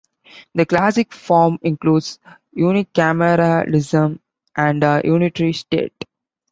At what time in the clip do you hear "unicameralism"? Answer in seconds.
2.57-4.17